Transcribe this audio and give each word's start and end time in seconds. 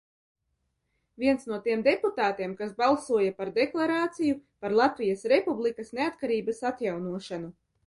"Viens 1.23 1.43
no 1.51 1.59
tiem 1.67 1.83
deputātiem, 1.87 2.55
kas 2.61 2.71
balsoja 2.79 3.35
par 3.43 3.53
deklarāciju 3.59 4.39
"Par 4.65 4.75
Latvijas 4.81 5.29
Republikas 5.37 5.95
neatkarības 6.01 6.67
atjaunošanu"." 6.75 7.57